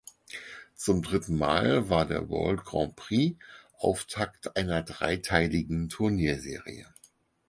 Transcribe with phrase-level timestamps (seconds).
[0.73, 3.37] Zum dritten Mal war der World Grand Prix
[3.77, 6.87] Auftakt einer dreiteiligen Turnierserie.